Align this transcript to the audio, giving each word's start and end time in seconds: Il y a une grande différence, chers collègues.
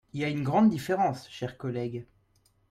Il 0.13 0.19
y 0.19 0.25
a 0.25 0.29
une 0.29 0.41
grande 0.41 0.71
différence, 0.71 1.29
chers 1.29 1.59
collègues. 1.59 2.07